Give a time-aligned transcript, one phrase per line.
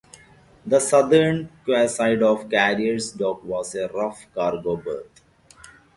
[0.65, 5.21] The southern quayside of Carriers' Dock was a rough cargo berth.